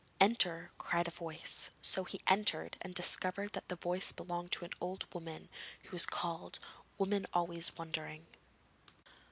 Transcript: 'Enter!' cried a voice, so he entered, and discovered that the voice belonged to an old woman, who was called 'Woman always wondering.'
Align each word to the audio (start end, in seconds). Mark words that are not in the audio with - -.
'Enter!' 0.19 0.71
cried 0.79 1.07
a 1.07 1.11
voice, 1.11 1.69
so 1.79 2.05
he 2.05 2.19
entered, 2.25 2.75
and 2.81 2.95
discovered 2.95 3.53
that 3.53 3.69
the 3.69 3.75
voice 3.75 4.11
belonged 4.11 4.51
to 4.51 4.65
an 4.65 4.71
old 4.81 5.05
woman, 5.13 5.47
who 5.83 5.91
was 5.91 6.07
called 6.07 6.57
'Woman 6.97 7.27
always 7.33 7.75
wondering.' 7.77 8.25